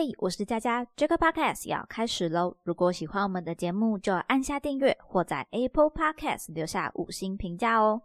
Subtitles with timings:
[0.00, 2.54] 嘿，我是佳佳，这个 podcast 要开始喽！
[2.62, 8.00] 如果喜欢我们的节目，就按下订阅或在 Apple Podcast 留下五星评价哦。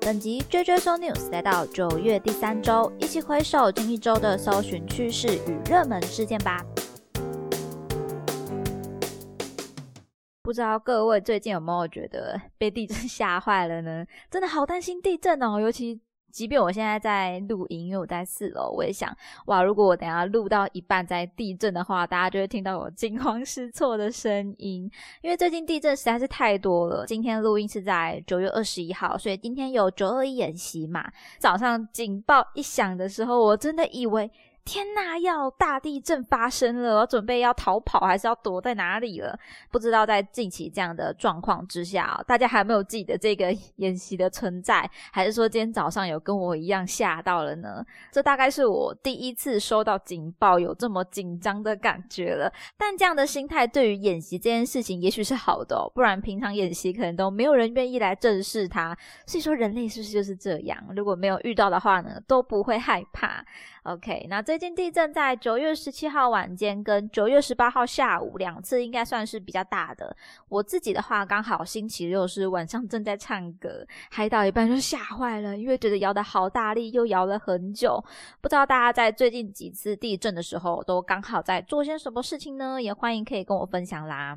[0.00, 6.64] 本集追追搜 news 来到九月第三周，一起回首近一周的搜寻趋势与热门事件吧。
[10.42, 14.06] 不知道各位最近有没有觉得被地震 吓坏了呢？
[14.30, 16.00] 真的好担心地震哦，尤其。
[16.32, 19.14] 即便我现在在录音，因为我在四楼，我也想，
[19.46, 24.90] 哇，如果我等下录到一半在地震的话，大家就会听到我惊慌失措的声音。
[25.20, 27.04] 因为最近地震实在是太多了。
[27.06, 31.08] 今天录音是在九月二十一号，所以今天有九二一演习嘛。
[31.38, 34.30] 早上警报一响的时候，我真的以为。
[34.64, 39.38] 天呐，要大地震发生了，我准备要逃跑，还是要躲在哪里了？
[39.70, 47.84] 不知道在近期这样的状况之下，大家还有没有记得这个演习的存在，还是说今天早上有跟我一样吓到了呢？
[48.12, 52.52] 这大概是我第一次收到警报有这么紧张的感觉了。
[52.78, 58.96] 但这样的心态对于演习这件事情也许是好的哦，不然平常演习可能都没有人愿意来正视它。
[59.26, 60.78] 所以说，人类是不是就是这样？
[60.94, 63.44] 如果没有遇到的话呢，都不会害怕。
[63.84, 70.14] OK，那这最近地震在九月十七号晚间跟九月十八号下午两次，应该算是比较大的。
[70.50, 77.98] 我自己的话，刚好星期六是晚上正在唱歌，嗨到一半就吓坏了，因为觉得摇的好大力，又摇了很久。
[78.42, 82.78] 不知道大家在最近几次地震的时候，都刚好在做些什么事情呢？
[82.78, 84.36] 也欢迎可以跟我分享啦。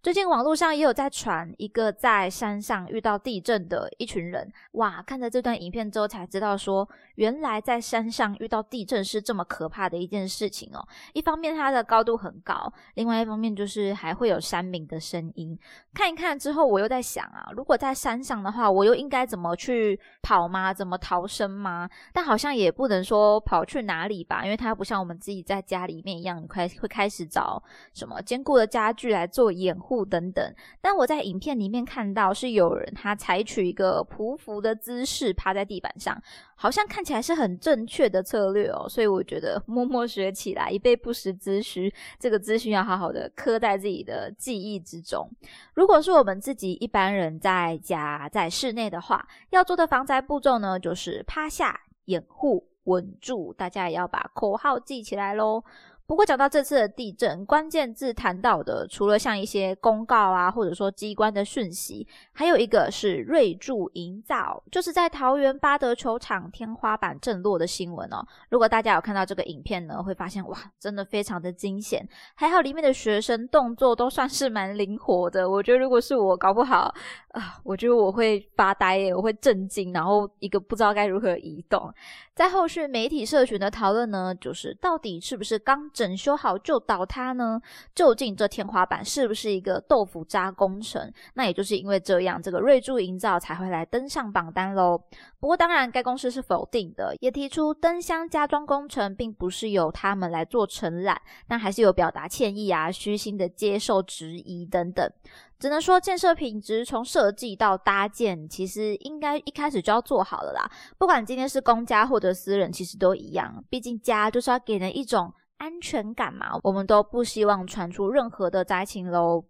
[0.00, 5.02] 最近网络上也有在传一个在山上遇到地震的一群人，哇！
[5.02, 10.86] 看着这段影片之后才知道，说原来在山上遇到地震是这么可怕的一件事情哦。
[11.14, 15.58] 一方面它的高度很高，另外一方面就是还会有山鸣的声音。
[15.92, 20.72] 看一看之后，我又在想啊，如果在山上的话，我又应该怎么去跑吗？
[20.72, 21.90] 怎么逃生吗？
[22.12, 27.60] 但好像也不能说跑去哪里吧，因为它不像我们自己在家里面一样，开会开始找
[27.92, 29.76] 什么坚固的家具来做掩。
[29.88, 36.22] 护等等，但我在影片里面看到是有人他采取一个匍匐的姿势趴在地板上，
[36.54, 41.90] 好像看起来是很正确的策略哦，所以我觉得默默学起来，以备不时之需。
[42.18, 45.26] 这个资讯要好好的刻在自己的记忆之中。
[45.72, 53.54] 如果是我们自己一般人在家在室内的话，要做的防灾步骤呢，就是趴下、掩护、稳住。
[53.54, 55.64] 大家也要把口号记起来喽。
[56.08, 68.26] 不过讲到这次的地震，关键字谈到的，除了像一些公告啊，或者说机关的讯息，还有一个是瑞筑营造，就是在桃园八德球场天花板震落的新闻哦。
[68.48, 72.08] 如果大家有看到这个影片呢，会发现哇，真的非常的惊险。
[72.34, 75.46] 还好里面的学生动作都算是蛮灵活的。
[75.48, 76.90] 我觉得如果是我，搞不好
[77.32, 81.92] 啊，我觉得我会发呆耶，我会震惊，然后一个不知道该如何移动。
[82.34, 87.60] 在后续媒体社群的讨论呢，就是到底是不是刚整修好就倒塌呢？
[87.92, 91.12] 究竟这天花板是不是一个豆腐渣工程？
[91.34, 94.96] 那也就是因为这样，这个瑞筑营造才会来登上榜单喽。
[95.40, 105.10] 不过当然，该公司是否定的，也提出灯箱加装工程并不是由他们来做承揽，但还是有表达歉意啊，虚心的接受质疑等等。
[105.58, 110.70] 只能说建设品质从设计到搭建，其实应该一开始就要做好了啦。
[110.98, 113.64] 不管今天是公家或者私人，其实都一样。
[113.68, 116.58] 毕竟家就是要给人一种安全感嘛。
[116.62, 119.44] 我们都不希望传出任何的灾情喽。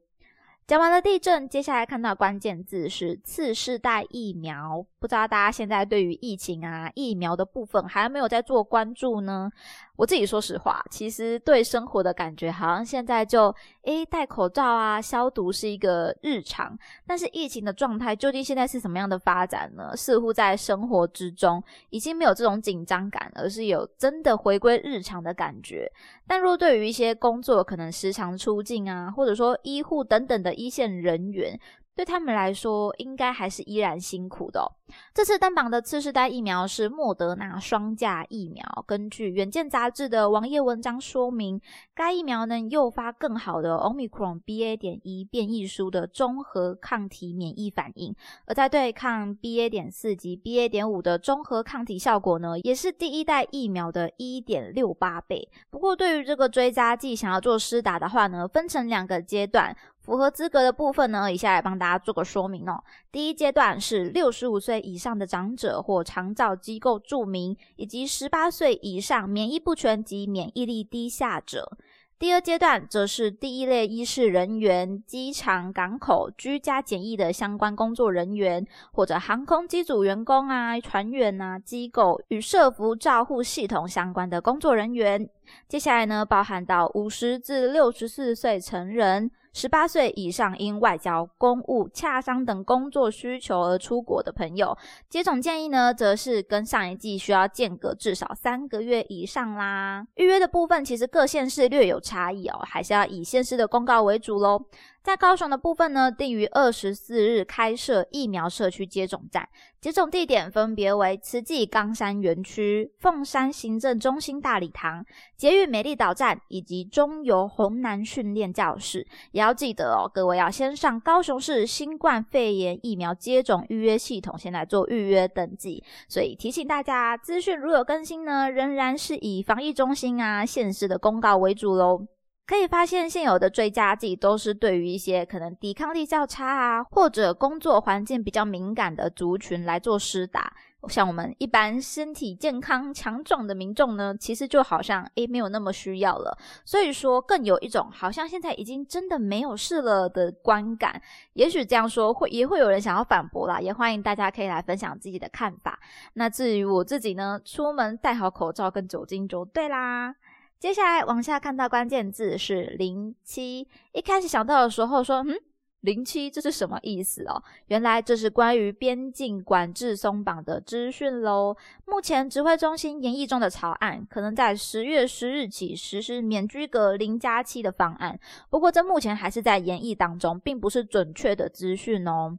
[0.69, 4.85] 讲完了地震，接下来看到关键字是次世代疫苗。
[5.01, 9.49] 不知道大家现在对于疫情啊疫苗的部分还没有在做关注呢？
[9.97, 19.97] 我自己说实话，其实对生活的感觉好像现在就诶戴口罩啊消毒是一个日常，但是疫情的状态究竟现在是什么样的发展呢？
[19.97, 25.91] 似乎在生活之中已经没有这种紧张感，而是有真的回归日常的感觉。
[26.27, 31.59] 但若对于一些工作可能时常出境啊，或者说医护等等的一线人员。
[31.95, 34.65] 对他们来说，应该还是依然辛苦的。
[35.13, 38.85] 这次登榜的次世代疫苗是莫德纳双价疫苗。
[38.87, 41.61] 根据《远见》杂志的网页文章说明，
[41.97, 44.77] 该疫苗能诱发更好的 Omicron BA.
[44.77, 48.15] 点一变异株的综合抗体免疫反应，
[48.47, 49.69] 而在对抗 BA.
[49.69, 50.69] 点四及 BA.
[50.69, 55.49] 点五的综合抗体效果呢，也是第一代疫苗的一点六八倍。
[55.69, 59.77] 不过，对于这个追加剂想要做施打的话呢，分成两个阶段。
[60.09, 62.83] 符合资格的部分呢，以下来帮大家做个说明哦。
[63.13, 71.77] 第一阶段是六十五岁以上的长者或长照机构住民，以及十八岁以上免疫不全及免疫力低下者。
[72.19, 85.29] 第二阶段则是第一类医事人员、机场、港口居家检疫的相关工作人员，或者航空机组员工啊、船员啊、机构与社服照护系统相关的工作人员。
[85.69, 89.31] 接下来呢，包含到五十至六十四岁成人。
[89.59, 94.79] 十八岁以上因外交、公务、洽商等工作需求而出国的朋友，
[95.09, 100.07] 接种建议呢，则是跟上一季需要间隔至少三个月以上啦。
[100.15, 104.63] 预约的部分其实各县市略有差异哦，还是要以县市的公告为主喽。
[105.03, 109.49] 在高雄的部分呢，定于二十四日开设疫苗社区接种站，
[109.81, 115.03] 接种地点分别为慈济冈山园区、凤山行政中心大礼堂、
[115.35, 119.07] 捷运美丽岛站以及中油红南训练教室。
[119.33, 125.83] 也要记得哦，各位要先上高雄市新冠肺炎疫苗接种预约系统，先来做预约登记。
[126.07, 132.07] 所以提醒大家，资讯如有更新呢，仍然是以防疫中心啊、县市的公告为主喽。
[132.49, 140.51] 可以发现，现有的追加剂都是对于一些可能抵抗力较差啊，或者工作环境比较敏感的族群来做施打。
[140.89, 146.39] 像我们一般身体健康强壮的民众呢，其实就好像诶没有那么需要了。
[146.65, 151.03] 所以说，更有一种好像现在已经真的没有事了的观感。
[151.35, 155.79] 也许这样说会也会有人想要反驳啦，也欢迎大家可以来分享自己的看法。
[156.15, 160.15] 那至于我自己呢，出门戴好口罩跟酒精就对啦。
[160.59, 165.39] 接下来往下看到关键字是零七，一开始想到的时候说，嗯，
[165.83, 167.41] 零七这是什么意思哦？
[167.69, 171.57] 原来这是关于边境管制松绑的资讯喽。
[171.87, 178.19] 目前指挥中心研议中的草案，可能在十月十日起实施免居隔零加七的方案，
[178.51, 182.37] 不过这目前还是在研议当中，并不是准确的资讯哦。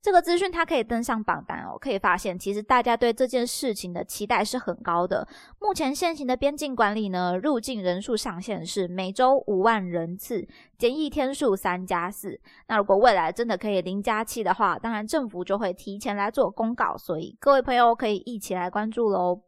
[0.00, 5.26] 这个资讯它可以登上榜单哦，可以发现其实大家对这件事情的期待是很高的。
[5.60, 10.46] 目前现行的边境管理呢，入境人数上限是每周五万人次，
[10.78, 12.40] 检疫天数三加四。
[12.68, 19.42] 那如果未来真的可以零加七的话，当然政府就会提前来做公告，所以各位朋友可以一起来关注喽。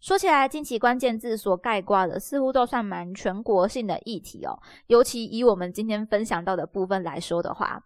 [0.00, 4.58] 说起来，近期关键字所盖挂的似乎都算蛮全国性的议题哦，
[4.88, 7.82] 尤其以我们今天分享到的部分来说的话。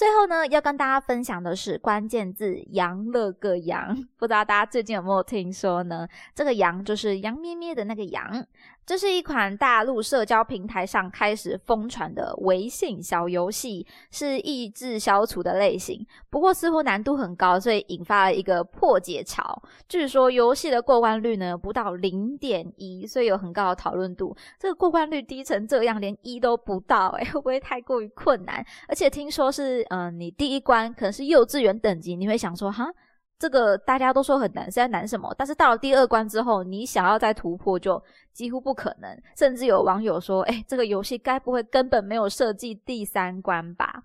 [0.00, 6.08] 最后呢，要跟大家分享的是关键字“羊乐个羊”，不知道大家最近有没有听说呢？
[6.34, 8.46] 这个“羊”就是羊咩咩的那个“羊”。
[8.86, 16.04] 这是一款大陆社交平台上开始疯传的微信小游戏，是益智消除的类型。
[16.28, 19.62] 不过似乎难度很高，所以引发了一个破解潮。
[19.88, 24.36] 据说游戏的过关率呢不到零点一，所以有很高的讨论度。
[24.58, 28.64] 这个过关率低成这样，连一都不到，哎，会不会太过于困难？
[28.88, 32.92] 而且听说是，嗯，你第一关可能是幼稚园等级，你会想说，哈。
[33.40, 35.34] 这个大家都说很难，是在难什么？
[35.38, 38.00] 但是到了第二关之后，你想要再突破就
[38.34, 39.10] 几乎不可能。
[39.34, 44.02] 甚至有网友说：“哎，这个游戏该不会根本没有设计第三关吧？”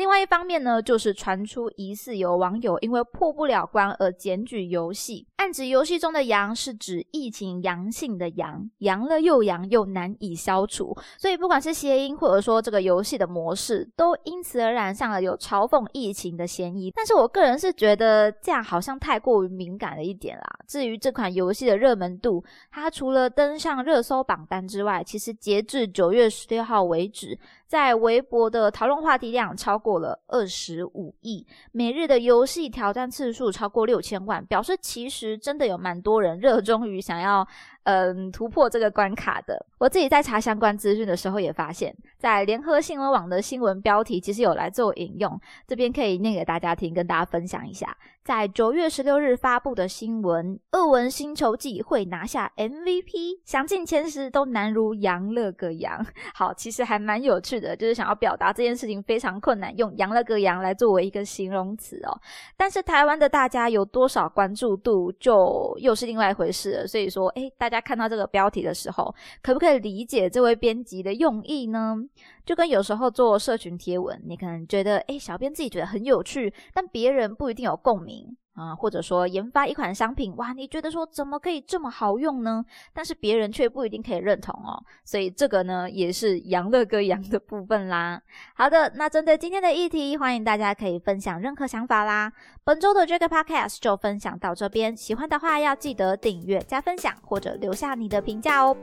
[0.00, 16.90] 另外一方面呢，就是传出疑似有网友因为破不了关而检举游戏，暗指游戏中的“阳”是指疫情阳性的“阳”，阳了又阳又难以消除，所以不管是谐音或者说这个游戏的模式，都因此而染上了有嘲讽疫情的嫌疑。
[16.96, 20.44] 但是我个人是觉得这样好像太过于敏感了一点啦。
[20.66, 27.38] 至于这款游戏的热门度，它除了登上热搜榜单之外，其实截至九月十六号为止。
[27.70, 37.46] 在微博的讨论话题量超过了二十五亿，每日的游戏挑战次数超过六千万，表示其实真的有蛮多人热衷于想要。
[37.84, 47.96] 嗯，突破这个关卡的，我自己在查相关资讯的时候也发现，在联合新闻网的新闻标题其实有来做引用，这边可以念给大家听，跟大家分享一下。
[48.22, 56.04] 在九月十六日发布的新闻，《恶文星球季》会拿下 MVP，详进前十都难如羊了个羊。
[56.34, 62.12] 好，其实还蛮有趣的，就是想要表达这件事情非常困难，用羊了个羊来作为一个形容词哦。
[62.58, 66.86] 但是台湾的大家有多少关注度，就又是另外一回事了。
[66.86, 67.69] 所以说，哎，大。
[67.70, 71.96] 大家看到这个标题的时候，可不可以理解这位编辑的用意呢？
[72.44, 78.36] 就跟有时候做社群贴文，你可能觉得，哎，小编自己觉得很有趣，但别人不一定有共鸣。
[78.60, 82.62] 啊，或者说研发一款商品，哇，你觉得说怎么可以这么好用呢？
[82.92, 88.20] 但是别人却不一定可以认同哦，所以这个呢也是羊乐哥羊的部分啦。
[88.54, 92.30] 好的，那针对今天的议题，欢迎大家可以分享任何想法啦。
[92.62, 98.76] 本周的这个 podcast 就分享到这边，喜欢的话要记得订阅、加分享或者留下你的评价哦。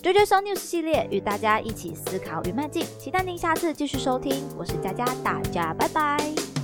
[0.00, 4.48] 追追 So News 系列与大家一起思考与迈进，期待您下次继续收听。
[4.56, 6.57] 我是佳佳，大家拜拜。